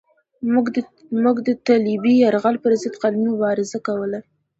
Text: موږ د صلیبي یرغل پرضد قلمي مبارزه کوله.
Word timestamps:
موږ 1.23 1.35
د 1.45 1.47
صلیبي 1.65 2.13
یرغل 2.23 2.55
پرضد 2.63 2.93
قلمي 3.01 3.27
مبارزه 3.33 3.77
کوله. 3.87 4.19